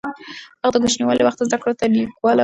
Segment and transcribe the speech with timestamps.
[0.63, 2.39] هغه د کوچنيوالي له وخته زده کړو ته لېواله و.